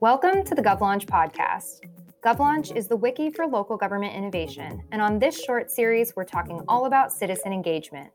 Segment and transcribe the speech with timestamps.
[0.00, 1.80] Welcome to the GovLaunch podcast.
[2.24, 6.62] GovLaunch is the wiki for local government innovation, and on this short series, we're talking
[6.66, 8.10] all about citizen engagement.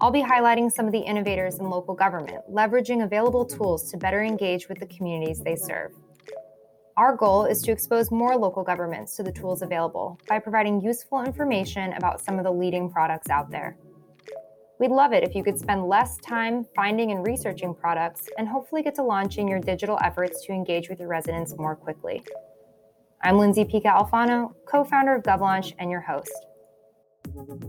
[0.00, 4.22] I'll be highlighting some of the innovators in local government, leveraging available tools to better
[4.22, 5.90] engage with the communities they serve.
[6.96, 11.24] Our goal is to expose more local governments to the tools available by providing useful
[11.24, 13.76] information about some of the leading products out there.
[14.80, 18.82] We'd love it if you could spend less time finding and researching products and hopefully
[18.82, 22.22] get to launching your digital efforts to engage with your residents more quickly.
[23.22, 26.46] I'm Lindsay Pica Alfano, co founder of GovLaunch and your host.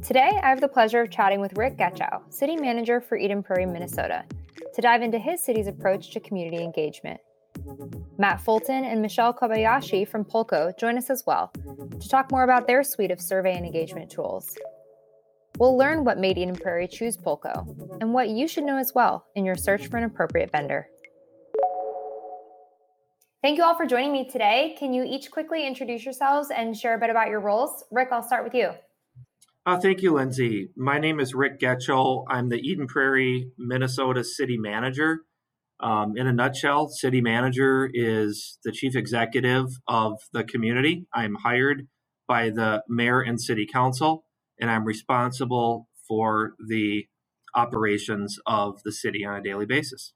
[0.02, 3.68] Today, I have the pleasure of chatting with Rick Getschow, City Manager for Eden Prairie,
[3.68, 4.24] Minnesota,
[4.74, 7.20] to dive into his city's approach to community engagement.
[8.18, 11.52] Matt Fulton and Michelle Kobayashi from Polco join us as well
[12.00, 14.58] to talk more about their suite of survey and engagement tools.
[15.64, 19.28] We'll learn what made Eden Prairie choose Polco and what you should know as well
[19.34, 20.90] in your search for an appropriate vendor.
[23.42, 24.76] Thank you all for joining me today.
[24.78, 27.86] Can you each quickly introduce yourselves and share a bit about your roles?
[27.92, 28.72] Rick, I'll start with you.
[29.66, 30.68] Uh, thank you, Lindsay.
[30.76, 32.26] My name is Rick Getschow.
[32.28, 35.20] I'm the Eden Prairie, Minnesota City Manager.
[35.80, 41.08] Um, in a nutshell, City Manager is the chief executive of the community.
[41.14, 41.88] I'm hired
[42.28, 44.26] by the mayor and city council
[44.60, 47.06] and I'm responsible for the
[47.56, 50.14] operations of the city on a daily basis.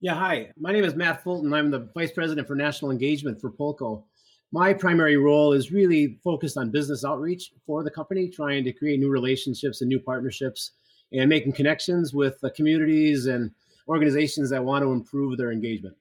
[0.00, 0.52] Yeah, hi.
[0.56, 1.52] My name is Matt Fulton.
[1.52, 4.04] I'm the Vice President for National Engagement for Polco.
[4.52, 9.00] My primary role is really focused on business outreach for the company, trying to create
[9.00, 10.72] new relationships and new partnerships
[11.12, 13.50] and making connections with the communities and
[13.88, 15.96] organizations that want to improve their engagement.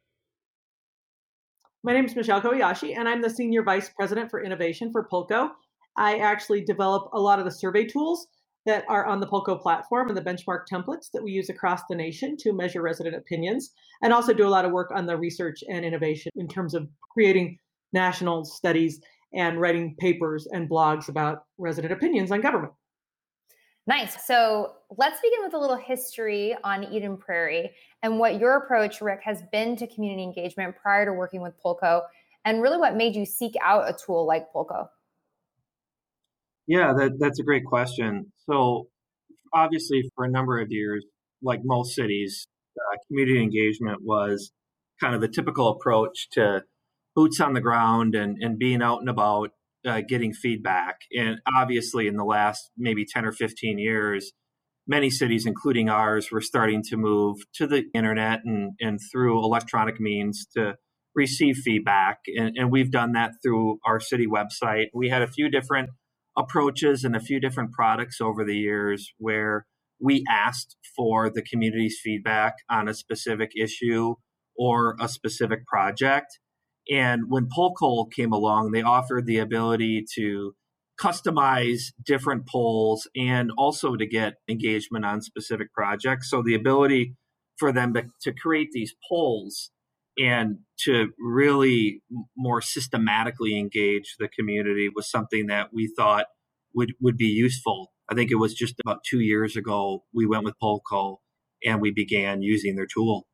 [1.84, 5.52] My name is Michelle Kobayashi, and I'm the Senior Vice President for Innovation for Polco.
[5.98, 8.28] I actually develop a lot of the survey tools
[8.66, 11.96] that are on the Polco platform and the benchmark templates that we use across the
[11.96, 13.72] nation to measure resident opinions,
[14.04, 16.88] and also do a lot of work on the research and innovation in terms of
[17.14, 17.58] creating
[17.94, 19.00] national studies
[19.34, 22.74] and writing papers and blogs about resident opinions on government.
[23.88, 24.26] Nice.
[24.26, 27.72] So let's begin with a little history on Eden Prairie
[28.04, 32.02] and what your approach, Rick, has been to community engagement prior to working with Polco,
[32.44, 34.90] and really what made you seek out a tool like Polco.
[36.68, 38.32] Yeah, that, that's a great question.
[38.50, 38.88] So,
[39.54, 41.06] obviously, for a number of years,
[41.42, 42.48] like most cities,
[42.78, 44.52] uh, community engagement was
[45.02, 46.64] kind of the typical approach to
[47.16, 49.52] boots on the ground and, and being out and about,
[49.88, 50.98] uh, getting feedback.
[51.18, 54.34] And obviously, in the last maybe 10 or 15 years,
[54.88, 60.00] many cities, including ours, were starting to move to the internet and, and through electronic
[60.00, 60.76] means to
[61.16, 62.20] receive feedback.
[62.28, 64.88] And, and we've done that through our city website.
[64.94, 65.90] We had a few different
[66.38, 69.66] approaches and a few different products over the years where
[70.00, 74.16] we asked for the community's feedback on a specific issue
[74.56, 76.40] or a specific project.
[76.90, 80.54] And when Polco came along, they offered the ability to
[81.00, 86.30] customize different polls and also to get engagement on specific projects.
[86.30, 87.16] So the ability
[87.58, 89.72] for them to, to create these polls
[90.18, 92.02] and to really
[92.36, 96.28] more systematically engage the community was something that we thought
[96.74, 97.92] would would be useful.
[98.10, 101.18] I think it was just about two years ago we went with Polco
[101.66, 103.28] and we began using their tool.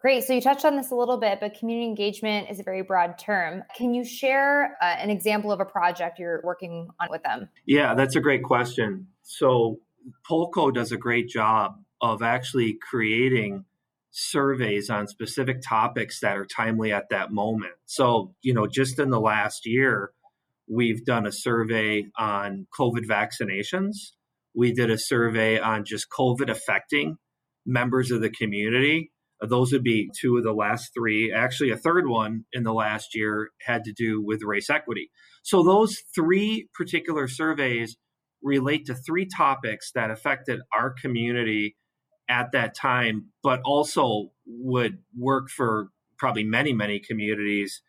[0.00, 0.24] Great.
[0.24, 3.18] So you touched on this a little bit, but community engagement is a very broad
[3.18, 3.62] term.
[3.76, 7.50] Can you share uh, an example of a project you're working on with them?
[7.66, 9.08] Yeah, that's a great question.
[9.22, 9.80] So
[10.28, 13.66] Polco does a great job of actually creating
[14.10, 17.74] surveys on specific topics that are timely at that moment.
[17.86, 20.12] So, you know, just in the last year,
[20.68, 24.12] we've done a survey on COVID vaccinations.
[24.54, 27.18] We did a survey on just COVID affecting
[27.64, 29.12] members of the community.
[29.40, 31.32] Those would be two of the last three.
[31.32, 35.10] Actually, a third one in the last year had to do with race equity.
[35.42, 37.96] So, those three particular surveys
[38.42, 41.76] relate to three topics that affected our community
[42.30, 47.82] at that time, but also would work for probably many, many communities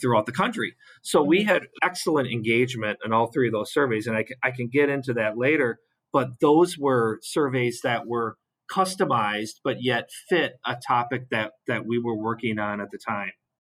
[0.00, 0.74] throughout the country.
[1.02, 1.48] So we mm-hmm.
[1.48, 5.14] had excellent engagement in all three of those surveys, and I I can get into
[5.14, 5.78] that later.
[6.12, 8.36] But those were surveys that were
[8.70, 13.32] customized, but yet fit a topic that that we were working on at the time.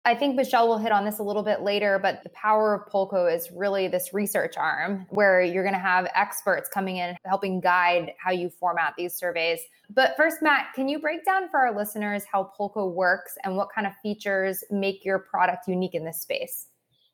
[0.06, 2.92] I think Michelle will hit on this a little bit later, but the power of
[2.92, 7.60] Polco is really this research arm where you're going to have experts coming in helping
[7.60, 9.60] guide how you format these surveys.
[9.90, 13.70] But first, Matt, can you break down for our listeners how Polco works and what
[13.74, 16.68] kind of features make your product unique in this space?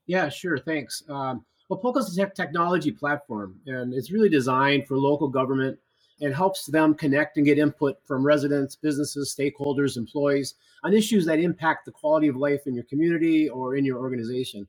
[0.05, 0.57] Yeah, sure.
[0.57, 1.01] Thanks.
[1.07, 5.79] Um, well, Polco is a technology platform, and it's really designed for local government
[6.21, 11.39] and helps them connect and get input from residents, businesses, stakeholders, employees on issues that
[11.39, 14.67] impact the quality of life in your community or in your organization.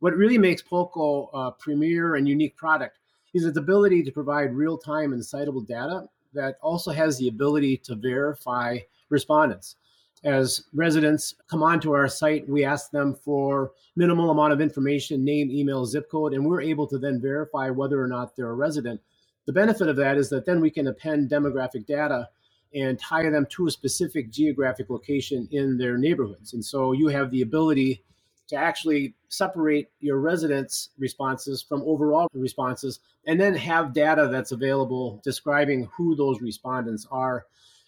[0.00, 2.98] What really makes Polco a uh, premier and unique product
[3.34, 6.04] is its ability to provide real time and citable data
[6.34, 8.78] that also has the ability to verify
[9.08, 9.76] respondents.
[10.24, 15.50] As residents come onto our site, we ask them for minimal amount of information, name,
[15.50, 19.00] email, zip code, and we're able to then verify whether or not they're a resident.
[19.48, 22.28] The benefit of that is that then we can append demographic data
[22.74, 26.52] and tie them to a specific geographic location in their neighborhoods.
[26.52, 28.04] And so you have the ability
[28.48, 35.18] to actually separate your residents' responses from overall responses and then have data that's available
[35.24, 37.46] describing who those respondents are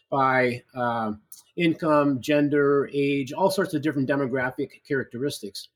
[0.09, 1.13] by uh,
[1.57, 5.69] income, gender, age, all sorts of different demographic characteristics.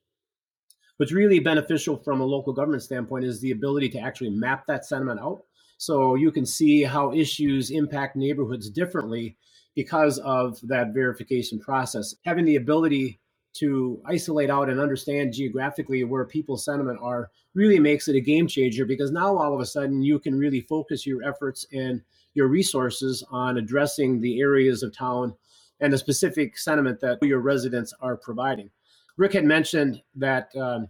[0.96, 4.86] What's really beneficial from a local government standpoint is the ability to actually map that
[4.86, 5.42] sentiment out.
[5.84, 9.36] So you can see how issues impact neighborhoods differently
[9.74, 12.14] because of that verification process.
[12.24, 13.20] Having the ability
[13.56, 18.46] to isolate out and understand geographically where people's sentiment are really makes it a game
[18.46, 22.00] changer because now all of a sudden you can really focus your efforts and
[22.32, 25.34] your resources on addressing the areas of town
[25.80, 28.70] and the specific sentiment that your residents are providing.
[29.18, 30.88] Rick had mentioned that um,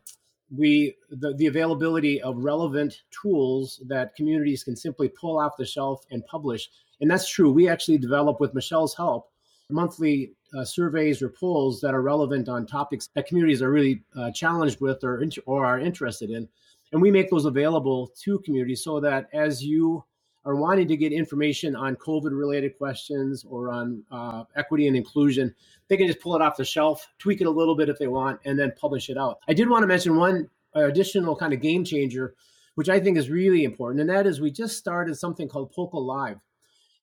[0.56, 6.04] we the, the availability of relevant tools that communities can simply pull off the shelf
[6.10, 6.68] and publish
[7.00, 9.30] and that's true we actually develop with michelle's help
[9.70, 14.30] monthly uh, surveys or polls that are relevant on topics that communities are really uh,
[14.30, 16.48] challenged with or, or are interested in.
[16.92, 20.04] And we make those available to communities so that as you
[20.44, 25.54] are wanting to get information on COVID related questions or on uh, equity and inclusion,
[25.88, 28.08] they can just pull it off the shelf, tweak it a little bit if they
[28.08, 29.38] want, and then publish it out.
[29.48, 32.34] I did want to mention one additional kind of game changer,
[32.74, 36.00] which I think is really important, and that is we just started something called Polco
[36.00, 36.38] Live.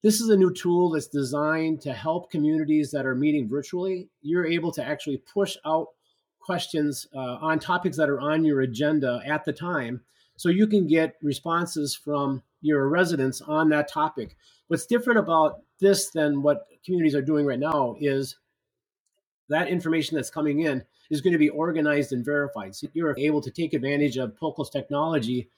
[0.03, 4.09] This is a new tool that's designed to help communities that are meeting virtually.
[4.21, 5.87] You're able to actually push out
[6.39, 10.01] questions uh, on topics that are on your agenda at the time
[10.37, 14.37] so you can get responses from your residents on that topic.
[14.67, 18.37] What's different about this than what communities are doing right now is
[19.49, 22.75] that information that's coming in is going to be organized and verified.
[22.75, 25.49] So you're able to take advantage of Polco's technology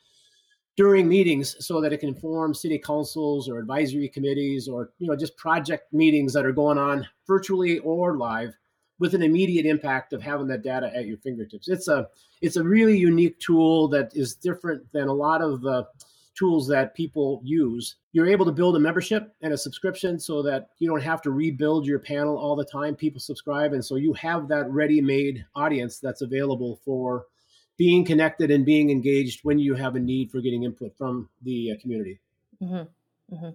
[0.76, 5.16] during meetings so that it can inform city councils or advisory committees or you know
[5.16, 8.54] just project meetings that are going on virtually or live
[9.00, 12.08] with an immediate impact of having that data at your fingertips it's a
[12.42, 15.86] it's a really unique tool that is different than a lot of the
[16.38, 20.70] tools that people use you're able to build a membership and a subscription so that
[20.80, 24.14] you don't have to rebuild your panel all the time people subscribe and so you
[24.14, 27.26] have that ready-made audience that's available for
[27.78, 31.72] being connected and being engaged when you have a need for getting input from the
[31.72, 32.20] uh, community.
[32.62, 33.36] Mm-hmm.
[33.36, 33.50] Mm-hmm.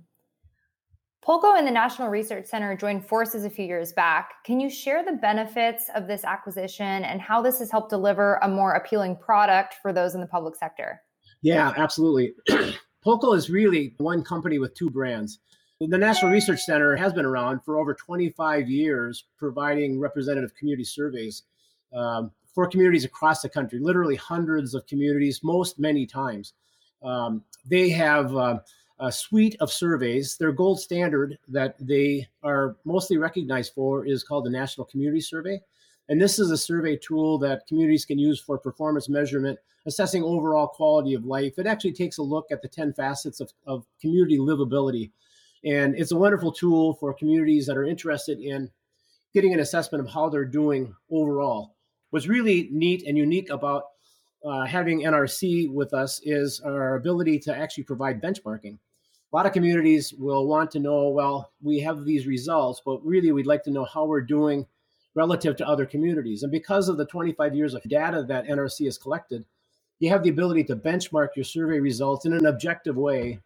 [1.59, 4.45] And the National Research Center joined forces a few years back.
[4.45, 8.49] Can you share the benefits of this acquisition and how this has helped deliver a
[8.49, 11.03] more appealing product for those in the public sector?
[11.43, 12.35] Yeah, absolutely.
[13.05, 15.39] Polco is really one company with two brands.
[15.81, 21.45] The National Research Center has been around for over 25 years, providing representative community surveys.
[21.95, 26.55] Um, for communities across the country, literally hundreds of communities, most many times.
[27.05, 28.59] Um, they have uh,
[28.99, 30.37] a suite of surveys.
[30.37, 35.61] Their gold standard that they are mostly recognized for is called the National Community Survey.
[36.09, 40.69] And this is a survey tool that communities can use for performance measurement, assessing overall
[40.69, 41.59] quality of life.
[41.59, 45.11] It actually takes a look at the 10 facets of, of community livability.
[45.65, 48.71] And it's a wonderful tool for communities that are interested in
[49.35, 51.75] getting an assessment of how they're doing overall
[52.11, 53.85] what's really neat and unique about
[54.45, 58.79] uh, having NRC with us is our ability to actually provide benchmarking.
[59.33, 63.33] A lot of communities will want to know, well, we have these results, but really
[63.33, 64.67] we'd like to know how we're doing
[65.19, 66.45] relative to other communities.
[66.45, 69.45] And because of the 25 years of data that NRC has collected,
[69.99, 73.41] you have the ability to benchmark your survey results in an objective way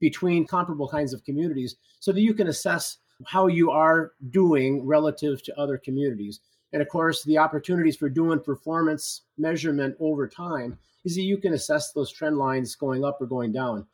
[0.00, 5.42] between comparable kinds of communities so that you can assess how you are doing relative
[5.42, 6.40] to other communities.
[6.72, 11.52] And of course, the opportunities for doing performance measurement over time is that you can
[11.52, 13.86] assess those trend lines going up or going down.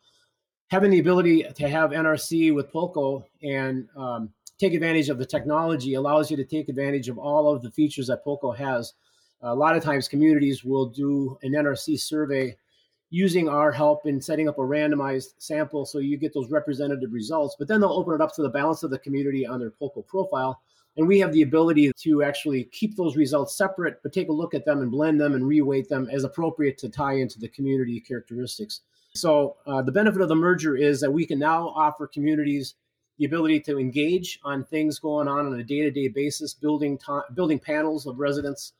[0.69, 5.95] Having the ability to have NRC with Polco and um, take advantage of the technology
[5.95, 8.93] allows you to take advantage of all of the features that Polco has.
[9.41, 12.55] A lot of times, communities will do an NRC survey
[13.09, 17.55] using our help in setting up a randomized sample so you get those representative results,
[17.57, 20.05] but then they'll open it up to the balance of the community on their Polco
[20.05, 20.59] profile
[20.97, 24.53] and we have the ability to actually keep those results separate, but take a look
[24.53, 27.99] at them and blend them and reweight them as appropriate to tie into the community
[27.99, 28.81] characteristics
[29.13, 32.75] So, uh, the benefit of the merger is that we can now offer communities
[33.17, 36.99] the ability to engage on things going on on a day to day basis, building,
[37.33, 38.73] building panels of residents.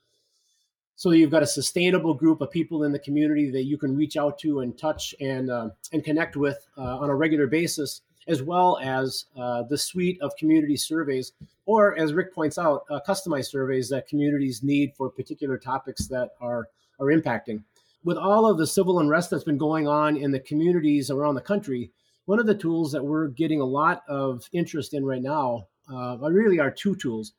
[0.97, 4.15] So you've got a sustainable group of people in the community that you can reach
[4.15, 8.41] out to and touch and uh, and connect with uh, on a regular basis, as
[8.41, 11.33] well as uh, the suite of community surveys,
[11.65, 16.29] or as Rick points out, uh, customized surveys that communities need for particular topics that
[16.39, 17.61] are are impacting.
[18.05, 21.41] With all of the civil unrest that's been going on in the communities around the
[21.41, 21.91] country,
[22.25, 26.17] one of the tools that we're getting a lot of interest in right now uh,
[26.21, 27.33] really are two tools.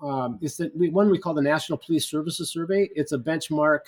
[0.00, 2.88] Um, it's that we, one we call the National Police Services Survey.
[2.94, 3.80] It's a benchmark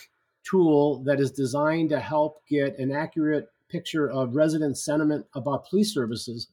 [0.42, 5.94] tool that is designed to help get an accurate picture of resident sentiment about police
[5.94, 6.48] services.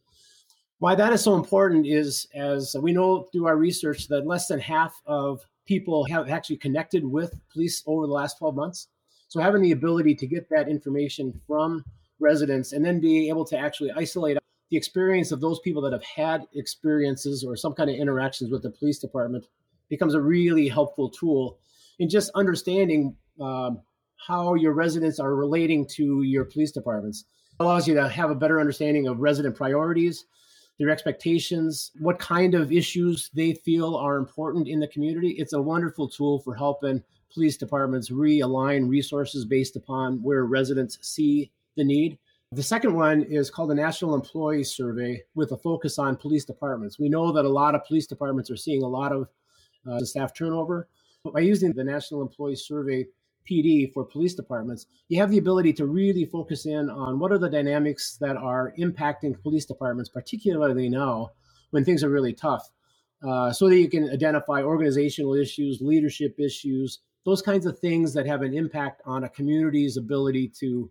[0.80, 4.60] Why that is so important is, as we know through our research, that less than
[4.60, 8.90] half of people have actually connected with police over the last 12 months.
[9.28, 11.84] So having the ability to get that information from
[12.20, 14.38] residents and then be able to actually isolate
[14.70, 18.64] the experience of those people that have had experiences or some kind of interactions with
[18.64, 19.46] the police department
[19.90, 21.60] becomes a really helpful tool
[22.00, 23.82] in just understanding um,
[24.28, 27.26] how your residents are relating to your police departments.
[27.60, 30.26] It allows you to have a better understanding of resident priorities,
[30.80, 35.30] their expectations, what kind of issues they feel are important in the community.
[35.32, 41.52] It's a wonderful tool for helping police departments realign resources based upon where residents see
[41.78, 42.20] the need.
[42.52, 47.00] The second one is called the National Employee Survey with a focus on police departments.
[47.00, 49.28] We know that a lot of police departments are seeing a lot of
[49.90, 50.88] uh, staff turnover.
[51.24, 53.06] But by using the National Employee Survey
[53.50, 57.38] PD for police departments, you have the ability to really focus in on what are
[57.38, 61.32] the dynamics that are impacting police departments, particularly now
[61.72, 62.70] when things are really tough,
[63.28, 68.26] uh, so that you can identify organizational issues, leadership issues, those kinds of things that
[68.26, 70.90] have an impact on a community's ability to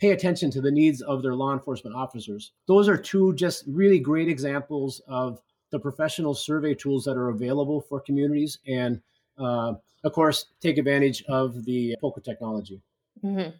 [0.00, 2.52] pay attention to the needs of their law enforcement officers.
[2.66, 7.80] Those are two just really great examples of the professional survey tools that are available
[7.80, 9.00] for communities and
[9.38, 9.74] uh,
[10.04, 12.80] of course take advantage of the Polco technology.
[13.24, 13.50] Mm-hmm.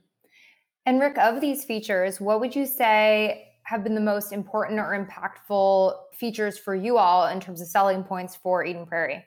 [0.87, 4.93] And Rick, of these features, what would you say have been the most important or
[4.93, 9.25] impactful features for you all in terms of selling points for Eden Prairie?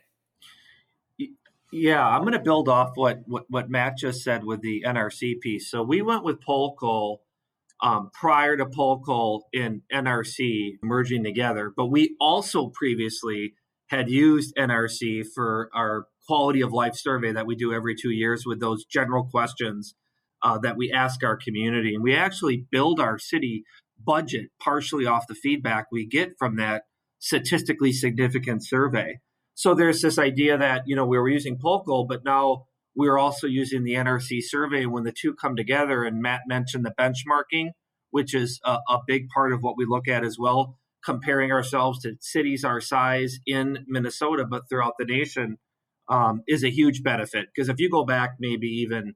[1.71, 5.39] Yeah, I'm going to build off what, what, what Matt just said with the NRC
[5.41, 5.69] piece.
[5.69, 7.17] So we went with Polco
[7.81, 13.53] um, prior to Polco and NRC merging together, but we also previously
[13.87, 18.45] had used NRC for our quality of life survey that we do every two years
[18.45, 19.95] with those general questions
[20.41, 21.93] uh, that we ask our community.
[21.93, 23.63] And we actually build our city
[24.03, 26.83] budget partially off the feedback we get from that
[27.19, 29.19] statistically significant survey.
[29.57, 33.47] So there's this idea that, you know, we were using Polco, but now we're also
[33.47, 34.85] using the NRC survey.
[34.85, 37.71] When the two come together, and Matt mentioned the benchmarking,
[38.11, 41.99] which is a, a big part of what we look at as well, comparing ourselves
[42.03, 45.57] to cities our size in Minnesota, but throughout the nation,
[46.07, 47.47] um, is a huge benefit.
[47.47, 49.15] Because if you go back maybe even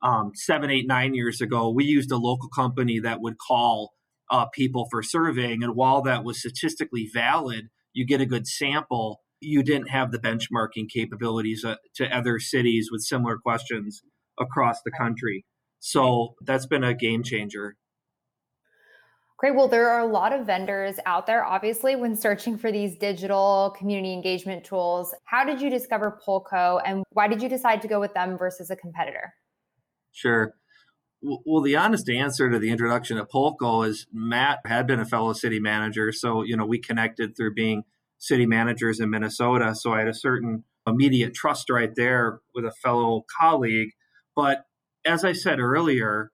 [0.00, 3.94] um, seven, eight, nine years ago, we used a local company that would call
[4.30, 5.64] uh, people for surveying.
[5.64, 10.18] And while that was statistically valid, you get a good sample you didn't have the
[10.18, 14.02] benchmarking capabilities uh, to other cities with similar questions
[14.38, 15.44] across the country.
[15.80, 17.76] So that's been a game changer.
[19.36, 19.56] Great.
[19.56, 23.74] Well, there are a lot of vendors out there, obviously, when searching for these digital
[23.76, 25.12] community engagement tools.
[25.24, 28.70] How did you discover Polco and why did you decide to go with them versus
[28.70, 29.34] a competitor?
[30.12, 30.54] Sure.
[31.22, 35.32] Well, the honest answer to the introduction of Polco is Matt had been a fellow
[35.32, 36.12] city manager.
[36.12, 37.82] So, you know, we connected through being
[38.22, 39.74] city managers in Minnesota.
[39.74, 43.90] So I had a certain immediate trust right there with a fellow colleague.
[44.36, 44.64] But
[45.04, 46.30] as I said earlier,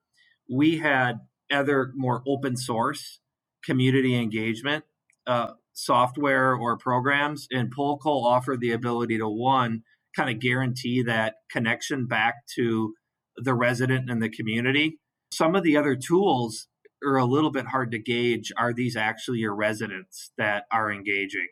[0.51, 3.21] we had other more open source
[3.65, 4.85] community engagement
[5.27, 9.83] uh, software or programs, and Polco offered the ability to one
[10.15, 12.95] kind of guarantee that connection back to
[13.37, 14.99] the resident and the community.
[15.33, 16.69] Some of the other tools
[17.05, 18.53] are a little bit hard to gauge.
[18.59, 21.49] Are these actually your residents that are engaging?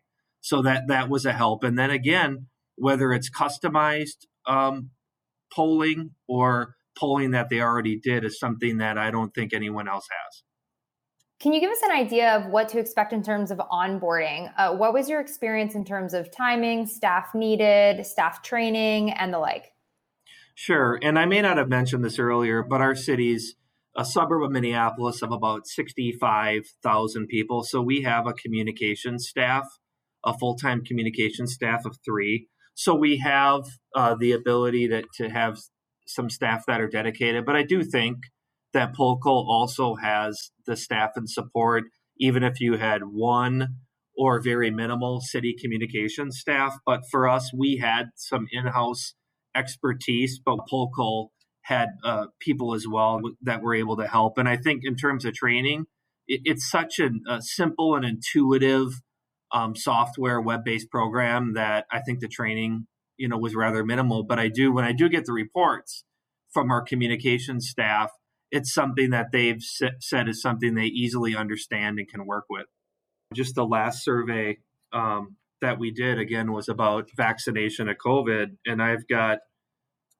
[0.46, 1.64] So that that was a help.
[1.64, 4.90] And then again, whether it's customized um,
[5.52, 10.06] polling or polling that they already did is something that I don't think anyone else
[10.08, 10.44] has.
[11.40, 14.52] Can you give us an idea of what to expect in terms of onboarding?
[14.56, 19.40] Uh, what was your experience in terms of timing, staff needed, staff training, and the
[19.40, 19.72] like?
[20.54, 20.96] Sure.
[21.02, 23.56] And I may not have mentioned this earlier, but our city's
[23.96, 27.64] a suburb of Minneapolis of about 65,000 people.
[27.64, 29.66] So we have a communications staff
[30.26, 32.48] a full time communication staff of three.
[32.74, 33.64] So we have
[33.94, 35.58] uh, the ability to, to have
[36.06, 37.46] some staff that are dedicated.
[37.46, 38.18] But I do think
[38.74, 41.84] that Polco also has the staff and support,
[42.18, 43.68] even if you had one
[44.16, 46.76] or very minimal city communication staff.
[46.84, 49.14] But for us, we had some in house
[49.54, 51.28] expertise, but Polco
[51.62, 54.38] had uh, people as well that were able to help.
[54.38, 55.86] And I think in terms of training,
[56.28, 59.00] it, it's such a, a, simple and intuitive
[59.52, 62.86] um, software web based program that I think the training
[63.16, 64.24] you know was rather minimal.
[64.24, 66.04] But I do when I do get the reports
[66.52, 68.10] from our communication staff,
[68.50, 69.62] it's something that they've
[70.00, 72.66] said is something they easily understand and can work with.
[73.34, 74.58] Just the last survey
[74.92, 79.38] um, that we did again was about vaccination of COVID, and I've got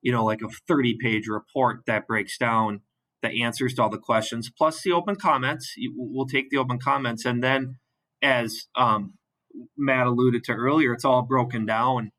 [0.01, 2.81] you know like a 30 page report that breaks down
[3.23, 5.73] the answers to all the questions plus the open comments.
[5.95, 7.77] We'll take the open comments, and then
[8.21, 9.13] as um,
[9.77, 12.11] Matt alluded to earlier, it's all broken down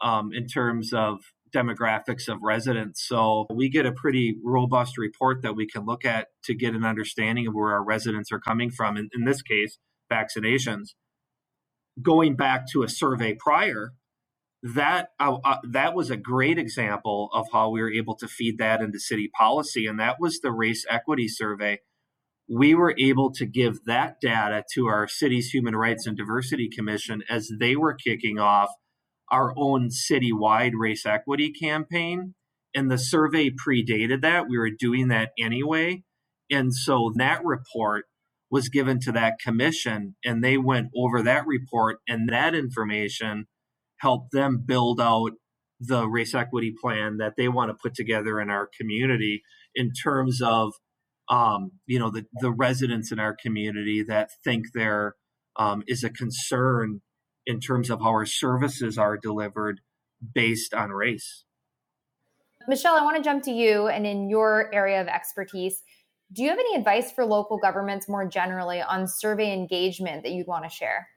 [0.00, 1.20] um, in terms of
[1.54, 3.06] demographics of residents.
[3.06, 6.84] So we get a pretty robust report that we can look at to get an
[6.84, 8.96] understanding of where our residents are coming from.
[8.96, 9.78] In, in this case,
[10.10, 10.90] vaccinations.
[12.02, 13.92] Going back to a survey prior,
[14.64, 18.58] that uh, uh, that was a great example of how we were able to feed
[18.58, 21.80] that into city policy, and that was the race equity survey.
[22.48, 27.22] We were able to give that data to our city's Human Rights and Diversity Commission
[27.28, 28.70] as they were kicking off
[29.30, 32.34] our own citywide race equity campaign.
[32.74, 34.48] And the survey predated that.
[34.48, 36.02] We were doing that anyway.
[36.50, 38.04] And so that report
[38.50, 43.46] was given to that commission, and they went over that report, and that information
[43.98, 45.32] helped them build out
[45.80, 49.42] the race equity plan that they want to put together in our community
[49.74, 50.74] in terms of
[51.28, 55.16] um, you know the, the residents in our community that think there
[55.56, 57.00] um, is a concern
[57.46, 59.80] in terms of how our services are delivered
[60.34, 61.44] based on race.
[62.66, 65.82] Michelle, I want to jump to you and in your area of expertise.
[66.32, 70.46] Do you have any advice for local governments more generally on survey engagement that you'd
[70.46, 71.08] want to share?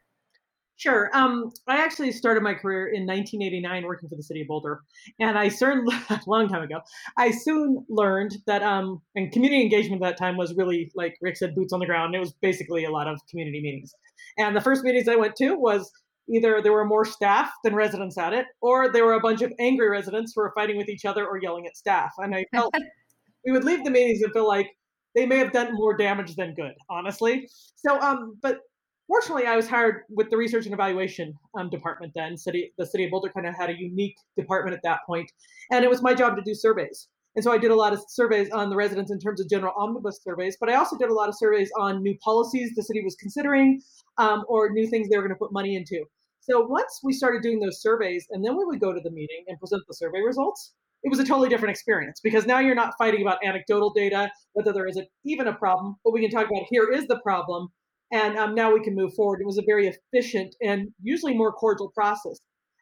[0.77, 1.09] Sure.
[1.13, 4.83] Um, I actually started my career in 1989 working for the city of Boulder,
[5.19, 6.81] and I soon, a long time ago,
[7.17, 11.37] I soon learned that um, and community engagement at that time was really like Rick
[11.37, 12.13] said, boots on the ground.
[12.13, 13.91] It was basically a lot of community meetings,
[14.37, 15.91] and the first meetings I went to was
[16.29, 19.51] either there were more staff than residents at it, or there were a bunch of
[19.59, 22.11] angry residents who were fighting with each other or yelling at staff.
[22.19, 22.75] And I felt
[23.45, 24.69] we would leave the meetings and feel like
[25.15, 27.49] they may have done more damage than good, honestly.
[27.77, 28.59] So, um, but
[29.07, 32.13] fortunately, I was hired with the research and evaluation um, department.
[32.15, 35.31] Then, city the city of Boulder kind of had a unique department at that point,
[35.71, 37.07] and it was my job to do surveys.
[37.35, 39.71] And so I did a lot of surveys on the residents in terms of general
[39.77, 43.03] omnibus surveys, but I also did a lot of surveys on new policies the city
[43.03, 43.79] was considering
[44.17, 46.03] um, or new things they were going to put money into.
[46.41, 49.43] So once we started doing those surveys, and then we would go to the meeting
[49.47, 52.93] and present the survey results, it was a totally different experience because now you're not
[52.97, 56.49] fighting about anecdotal data, whether there is a, even a problem, but we can talk
[56.49, 57.67] about here is the problem,
[58.11, 59.39] and um, now we can move forward.
[59.41, 62.39] It was a very efficient and usually more cordial process.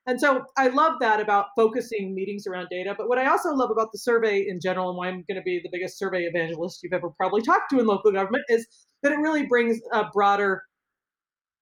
[0.08, 2.94] And so I love that about focusing meetings around data.
[2.96, 5.42] But what I also love about the survey in general, and why I'm going to
[5.42, 8.68] be the biggest survey evangelist you've ever probably talked to in local government, is
[9.02, 10.62] that it really brings a broader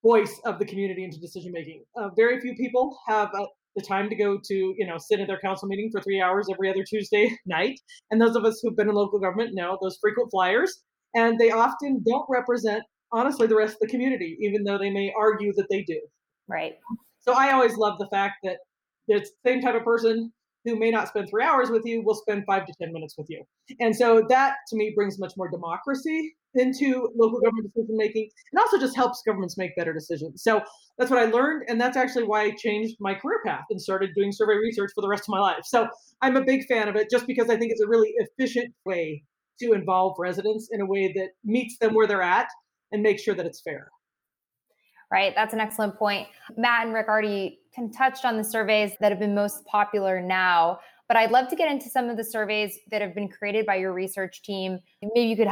[0.03, 1.85] voice of the community into decision making.
[1.95, 3.45] Uh, very few people have uh,
[3.77, 6.47] the time to go to, you know, sit at their council meeting for three hours
[6.51, 7.79] every other Tuesday night.
[8.11, 10.81] And those of us who've been in local government know those frequent flyers.
[11.15, 15.13] And they often don't represent, honestly, the rest of the community, even though they may
[15.17, 15.99] argue that they do.
[16.47, 16.73] Right.
[17.19, 18.57] So I always love the fact that
[19.07, 20.31] it's the same type of person
[20.65, 23.27] who may not spend three hours with you will spend five to 10 minutes with
[23.29, 23.43] you.
[23.79, 28.59] And so that to me brings much more democracy into local government decision making and
[28.59, 30.43] also just helps governments make better decisions.
[30.43, 30.61] So
[30.97, 31.63] that's what I learned.
[31.67, 35.01] And that's actually why I changed my career path and started doing survey research for
[35.01, 35.63] the rest of my life.
[35.65, 35.87] So
[36.21, 39.23] I'm a big fan of it just because I think it's a really efficient way
[39.59, 42.47] to involve residents in a way that meets them where they're at
[42.93, 43.89] and make sure that it's fair.
[45.11, 45.33] Right.
[45.35, 46.27] That's an excellent point.
[46.57, 50.79] Matt and Rick already can touched on the surveys that have been most popular now.
[51.07, 53.75] But I'd love to get into some of the surveys that have been created by
[53.75, 54.79] your research team.
[55.01, 55.49] Maybe you could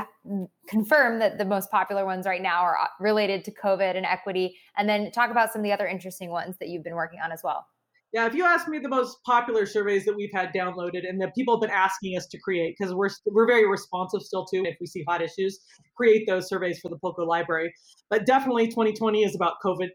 [0.67, 4.57] confirm that the most popular ones right now are uh, related to COVID and equity,
[4.77, 7.31] and then talk about some of the other interesting ones that you've been working on
[7.31, 7.67] as well.
[8.13, 11.33] Yeah, if you ask me the most popular surveys that we've had downloaded and that
[11.33, 14.63] people have been asking us to create, because we're we're very responsive still too.
[14.65, 15.59] If we see hot issues,
[15.95, 17.73] create those surveys for the Polco Library.
[18.09, 19.89] But definitely, 2020 is about COVID.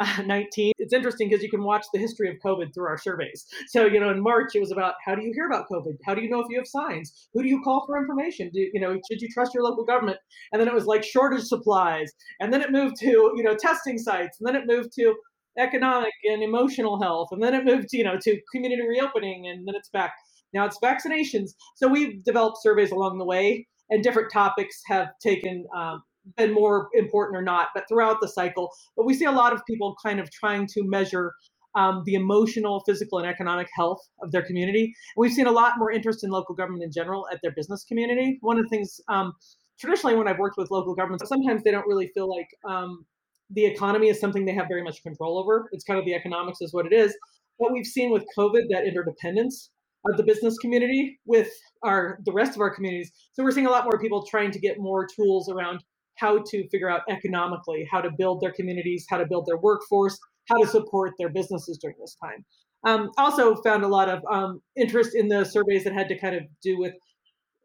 [0.00, 0.72] Uh, 19.
[0.78, 3.44] It's interesting because you can watch the history of COVID through our surveys.
[3.68, 5.98] So, you know, in March, it was about how do you hear about COVID?
[6.06, 7.28] How do you know if you have signs?
[7.34, 8.48] Who do you call for information?
[8.50, 10.16] Do you know, should you trust your local government?
[10.52, 12.10] And then it was like shortage supplies.
[12.40, 14.38] And then it moved to, you know, testing sites.
[14.40, 15.14] And then it moved to
[15.58, 17.28] economic and emotional health.
[17.32, 19.48] And then it moved, you know, to community reopening.
[19.48, 20.12] And then it's back.
[20.52, 21.50] Now it's vaccinations.
[21.76, 26.02] So we've developed surveys along the way and different topics have taken um,
[26.36, 28.70] been more important or not, but throughout the cycle.
[28.96, 31.32] But we see a lot of people kind of trying to measure
[31.74, 34.92] um, the emotional, physical, and economic health of their community.
[35.16, 38.38] We've seen a lot more interest in local government in general at their business community.
[38.40, 39.34] One of the things um,
[39.78, 43.04] traditionally when I've worked with local governments, sometimes they don't really feel like um,
[43.50, 45.68] the economy is something they have very much control over.
[45.72, 47.16] It's kind of the economics is what it is.
[47.56, 49.70] What we've seen with COVID that interdependence
[50.06, 51.50] of the business community with
[51.82, 53.12] our the rest of our communities.
[53.32, 55.84] So we're seeing a lot more people trying to get more tools around
[56.16, 60.18] how to figure out economically how to build their communities, how to build their workforce,
[60.48, 62.44] how to support their businesses during this time.
[62.84, 66.34] Um, also found a lot of um, interest in the surveys that had to kind
[66.34, 66.94] of do with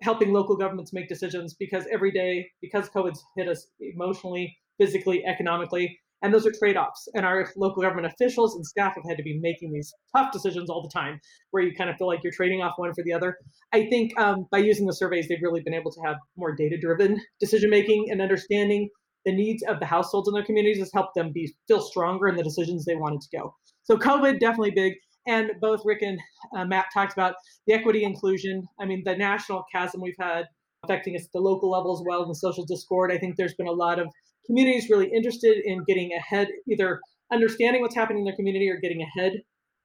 [0.02, 6.00] helping local governments make decisions because every day, because COVID's hit us emotionally, physically, economically,
[6.22, 7.08] and those are trade-offs.
[7.14, 10.70] And our local government officials and staff have had to be making these tough decisions
[10.70, 11.20] all the time,
[11.52, 13.38] where you kind of feel like you're trading off one for the other.
[13.74, 17.20] I think um, by using the surveys, they've really been able to have more data-driven
[17.40, 18.90] decision making and understanding
[19.26, 22.36] the needs of the households in their communities has helped them be feel stronger in
[22.36, 23.54] the decisions they wanted to go.
[23.84, 24.94] So COVID definitely big.
[25.28, 26.20] And both Rick and
[26.56, 27.34] uh, Matt talked about
[27.66, 28.64] the equity inclusion.
[28.80, 30.46] I mean, the national chasm we've had
[30.84, 33.12] affecting us at the local level as well, and the social discord.
[33.12, 34.08] I think there's been a lot of
[34.46, 37.00] communities really interested in getting ahead, either
[37.32, 39.34] understanding what's happening in their community or getting ahead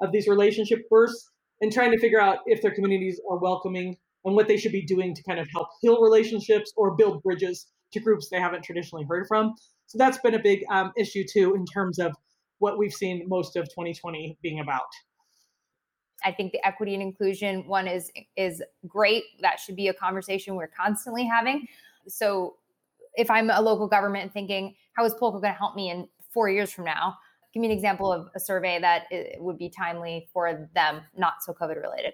[0.00, 4.34] of these relationship bursts and trying to figure out if their communities are welcoming and
[4.34, 8.00] what they should be doing to kind of help heal relationships or build bridges to
[8.00, 9.54] groups they haven't traditionally heard from.
[9.86, 12.12] So that's been a big um, issue too in terms of
[12.58, 14.82] what we've seen most of 2020 being about.
[16.24, 19.24] I think the equity and inclusion one is is great.
[19.40, 21.66] That should be a conversation we're constantly having.
[22.08, 22.56] So
[23.14, 26.48] if I'm a local government thinking, how is Polco going to help me in four
[26.48, 27.16] years from now?
[27.52, 29.04] Give me an example of a survey that
[29.38, 32.12] would be timely for them, not so COVID related.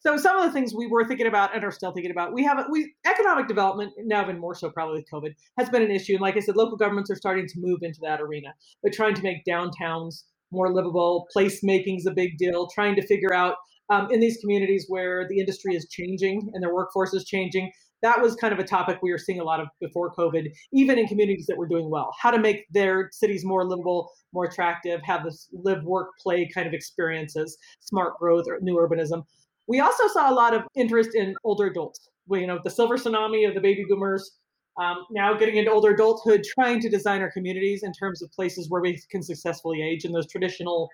[0.00, 2.44] So some of the things we were thinking about and are still thinking about, we
[2.44, 6.12] have we economic development now even more so probably with COVID has been an issue.
[6.12, 8.54] And like I said, local governments are starting to move into that arena.
[8.82, 11.26] They're trying to make downtowns more livable.
[11.32, 12.68] Place making is a big deal.
[12.68, 13.56] Trying to figure out
[13.90, 17.70] um, in these communities where the industry is changing and their workforce is changing.
[18.02, 20.98] That was kind of a topic we were seeing a lot of before COVID, even
[20.98, 22.14] in communities that were doing well.
[22.20, 26.66] How to make their cities more livable, more attractive, have this live, work, play kind
[26.66, 29.24] of experiences, smart growth, or new urbanism.
[29.66, 32.08] We also saw a lot of interest in older adults.
[32.28, 34.38] We, you know, the silver tsunami of the baby boomers,
[34.80, 38.70] um, now getting into older adulthood, trying to design our communities in terms of places
[38.70, 40.04] where we can successfully age.
[40.04, 40.88] And those traditional,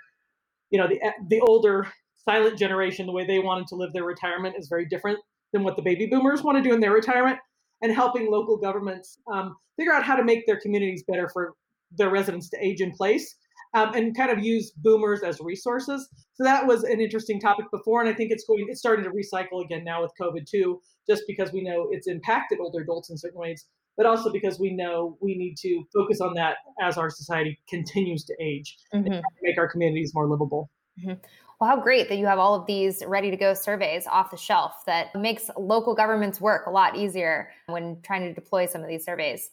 [0.71, 1.87] you know, the the older
[2.17, 5.19] silent generation, the way they wanted to live their retirement is very different
[5.55, 7.39] than what the baby boomers want to do in their retirement.
[7.81, 11.55] And helping local governments um, figure out how to make their communities better for
[11.97, 13.37] their residents to age in place
[13.75, 16.09] um, and kind of use boomers as resources.
[16.35, 19.11] So that was an interesting topic before, and I think it's going it's starting to
[19.11, 23.19] recycle again now with COVID too, just because we know it's impacted older adults in
[23.19, 27.11] certain ways, but also because we know we need to focus on that as our
[27.11, 29.13] society continues to age mm-hmm.
[29.13, 30.71] and make our communities more livable.
[31.01, 31.21] Mm-hmm.
[31.61, 34.37] Well, how great that you have all of these ready to go surveys off the
[34.37, 38.89] shelf that makes local governments work a lot easier when trying to deploy some of
[38.89, 39.51] these surveys.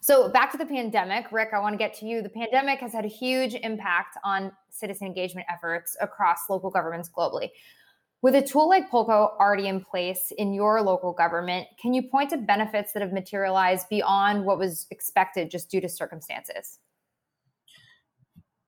[0.00, 2.22] So, back to the pandemic, Rick, I want to get to you.
[2.22, 7.50] The pandemic has had a huge impact on citizen engagement efforts across local governments globally.
[8.20, 12.30] With a tool like Polco already in place in your local government, can you point
[12.30, 16.80] to benefits that have materialized beyond what was expected just due to circumstances?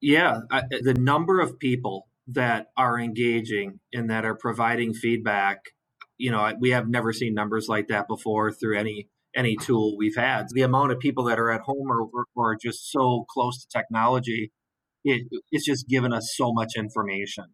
[0.01, 5.59] Yeah, I, the number of people that are engaging and that are providing feedback,
[6.19, 10.17] you know, we have never seen numbers like that before through any any tool we've
[10.17, 10.47] had.
[10.53, 14.51] The amount of people that are at home or, or just so close to technology,
[15.05, 17.45] it, it's just given us so much information.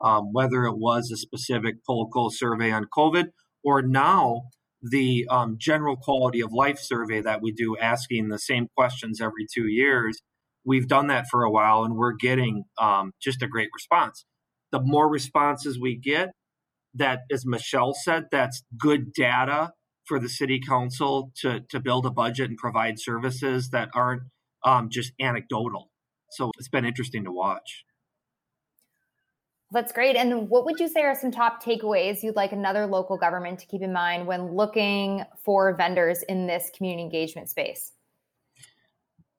[0.00, 3.26] Um, whether it was a specific Polco survey on COVID
[3.64, 4.42] or now
[4.82, 9.46] the um, general quality of life survey that we do, asking the same questions every
[9.52, 10.20] two years.
[10.66, 14.24] We've done that for a while and we're getting um, just a great response.
[14.72, 16.30] The more responses we get,
[16.94, 19.72] that, as Michelle said, that's good data
[20.06, 24.22] for the city council to to build a budget and provide services that aren't
[24.64, 25.90] um, just anecdotal.
[26.30, 27.84] So it's been interesting to watch.
[29.72, 30.16] That's great.
[30.16, 33.66] And what would you say are some top takeaways you'd like another local government to
[33.66, 37.92] keep in mind when looking for vendors in this community engagement space?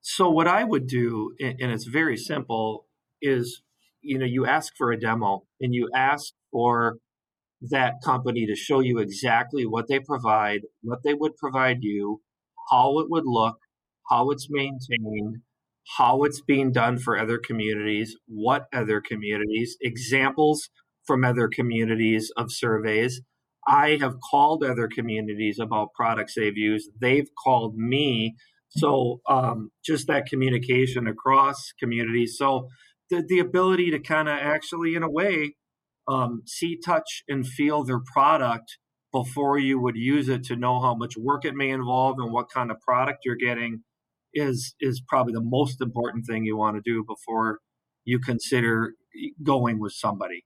[0.10, 2.86] So what I would do, and it's very simple,
[3.22, 3.62] is
[4.02, 7.00] you know you ask for a demo and you ask for
[7.60, 12.22] that company to show you exactly what they provide, what they would provide you,
[12.72, 13.58] how it would look,
[14.10, 15.41] how it's maintained,
[15.98, 20.70] how it's being done for other communities, what other communities, examples
[21.06, 23.22] from other communities of surveys.
[23.67, 26.91] I have called other communities about products they've used.
[27.02, 28.38] They've called me.
[28.69, 32.36] So um, just that communication across communities.
[32.38, 32.67] So
[33.10, 35.56] the, the ability to kind of actually, in a way,
[36.08, 38.77] um, see, touch, and feel their product
[39.13, 42.49] before you would use it to know how much work it may involve and what
[42.49, 43.84] kind of product you're getting
[44.34, 47.60] is is probably the most important thing you want to do before
[48.06, 48.93] you consider
[49.43, 50.43] going with somebody.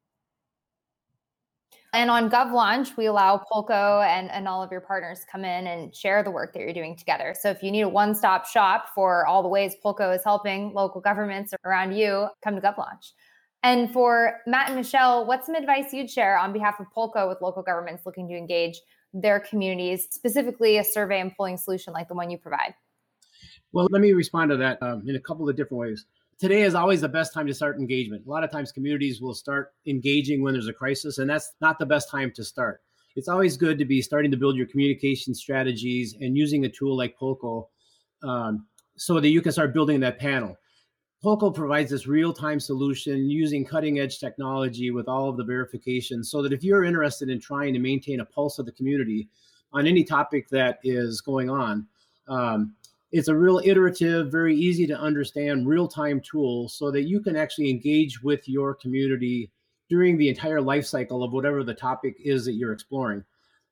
[1.93, 5.93] And on GovLaunch, we allow Polco and, and all of your partners come in and
[5.93, 7.36] share the work that you're doing together.
[7.38, 11.01] So if you need a one-stop shop for all the ways Polco is helping local
[11.01, 13.12] governments around you, come to GovLaunch.
[13.63, 17.41] And for Matt and Michelle, what's some advice you'd share on behalf of Polco with
[17.41, 18.80] local governments looking to engage
[19.13, 22.73] their communities, specifically a survey and polling solution like the one you provide?
[23.73, 26.06] Well, let me respond to that um, in a couple of different ways
[26.41, 28.25] today is always the best time to start engagement.
[28.25, 31.77] A lot of times communities will start engaging when there's a crisis, and that's not
[31.77, 32.82] the best time to start.
[33.15, 36.97] It's always good to be starting to build your communication strategies and using a tool
[36.97, 37.67] like Polco
[38.23, 38.65] um,
[38.97, 40.58] so that you can start building that panel.
[41.23, 46.54] Polco provides this real-time solution using cutting-edge technology with all of the verifications so that
[46.54, 49.30] if you're interested in trying to maintain a pulse of the community
[49.73, 51.86] on any topic that is going on,
[52.27, 52.73] um,
[53.12, 57.36] it's a real iterative, very easy to understand real time tool so that you can
[57.36, 59.52] actually engage with your community
[59.89, 63.24] during the entire life cycle of whatever the topic is that you're exploring.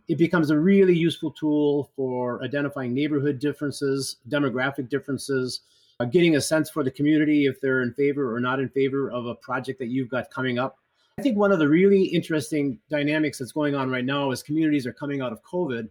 [0.09, 5.61] It becomes a really useful tool for identifying neighborhood differences, demographic differences,
[5.99, 9.09] uh, getting a sense for the community if they're in favor or not in favor
[9.11, 10.77] of a project that you've got coming up.
[11.17, 14.87] I think one of the really interesting dynamics that's going on right now is communities
[14.87, 15.89] are coming out of COVID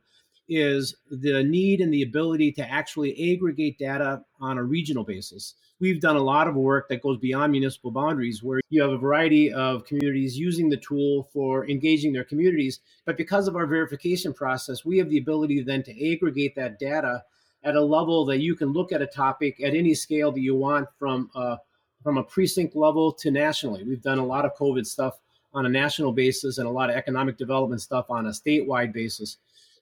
[0.49, 5.55] is the need and the ability to actually aggregate data on a regional basis.
[5.81, 8.99] We've done a lot of work that goes beyond municipal boundaries where you have a
[8.99, 12.81] variety of communities using the tool for engaging their communities.
[13.05, 17.23] But because of our verification process, we have the ability then to aggregate that data
[17.63, 20.57] at a level that you can look at a topic at any scale that you
[20.57, 21.59] want from a,
[22.03, 23.85] from a precinct level to nationally.
[23.85, 25.19] We've done a lot of COVID stuff
[25.55, 29.39] on a national basis and a lot of economic development stuff on a statewide basis.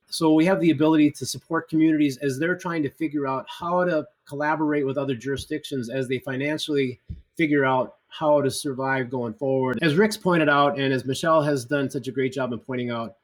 [0.09, 3.85] So we have the ability to support communities as they're trying to figure out how
[3.85, 7.01] to collaborate with other jurisdictions as they financially
[7.37, 9.79] figure out how to survive going forward.
[9.83, 12.90] As Rick's pointed out, and as Michelle has done such a great job in pointing
[12.90, 13.16] out,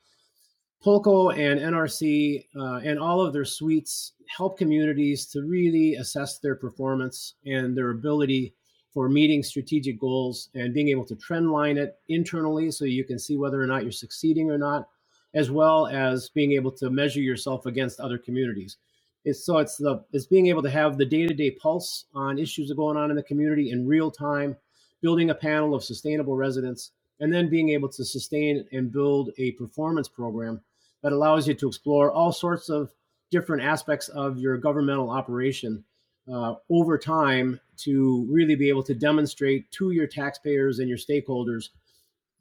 [0.84, 6.56] Polco and NRC uh, and all of their suites help communities to really assess their
[6.56, 8.52] performance and their ability
[8.92, 13.18] for meeting strategic goals and being able to trend line it internally so you can
[13.18, 14.88] see whether or not you're succeeding or not
[15.34, 18.76] as well as being able to measure yourself against other communities.
[19.24, 22.74] It's, so it's the it's being able to have the day-to-day pulse on issues that
[22.74, 24.56] are going on in the community in real time,
[25.00, 26.90] building a panel of sustainable residents,
[27.20, 30.60] and then being able to sustain and build a performance program
[31.02, 32.90] that allows you to explore all sorts of
[33.30, 35.84] different aspects of your governmental operation
[36.32, 41.70] uh, over time to really be able to demonstrate to your taxpayers and your stakeholders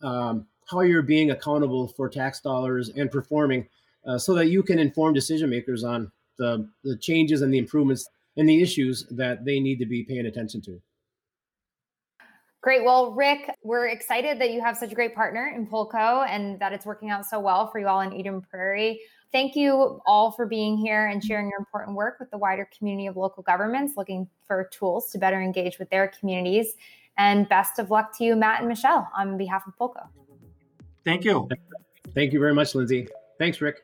[0.04, 3.68] um, how you're being accountable for tax dollars and performing
[4.06, 8.10] uh, so that you can inform decision makers on the, the changes and the improvements
[8.38, 10.82] and the issues that they need to be paying attention to.
[12.62, 12.84] Great.
[12.84, 16.74] Well, Rick, we're excited that you have such a great partner in Polco and that
[16.74, 19.02] it's working out so well for you all in Eden Prairie.
[19.32, 23.08] Thank you all for being here and sharing your important work with the wider community
[23.08, 26.74] of local governments looking for tools to better engage with their communities.
[27.18, 30.08] And best of luck to you, Matt and Michelle, on behalf of Polco.
[31.04, 31.48] Thank you.
[32.14, 33.08] Thank you very much, Lindsay.
[33.40, 33.84] Thanks, Rick.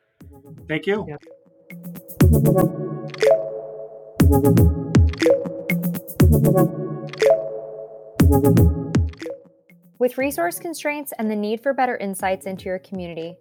[0.67, 1.05] Thank you.
[1.07, 1.17] Yeah.
[9.99, 13.35] With resource constraints and the need for better insights into your community,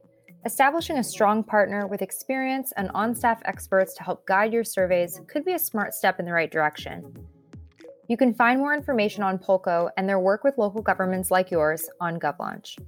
[0.46, 5.20] establishing a strong partner with experience and on staff experts to help guide your surveys
[5.26, 7.14] could be a smart step in the right direction.
[8.08, 11.90] You can find more information on Polco and their work with local governments like yours
[12.00, 12.78] on GovLaunch.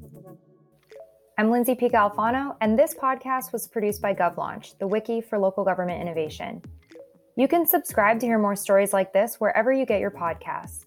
[1.39, 5.63] I'm Lindsay Pica Alfano, and this podcast was produced by GovLaunch, the wiki for local
[5.63, 6.61] government innovation.
[7.37, 10.85] You can subscribe to hear more stories like this wherever you get your podcasts.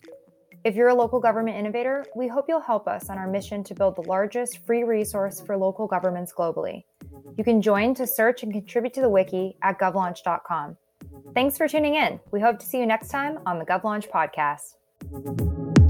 [0.66, 3.74] If you're a local government innovator, we hope you'll help us on our mission to
[3.74, 6.84] build the largest free resource for local governments globally.
[7.38, 10.76] You can join to search and contribute to the wiki at govlaunch.com.
[11.34, 12.20] Thanks for tuning in.
[12.32, 15.81] We hope to see you next time on the GovLaunch podcast.